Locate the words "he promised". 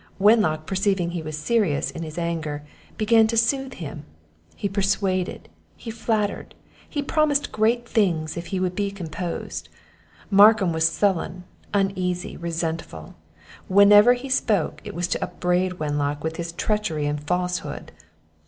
6.89-7.51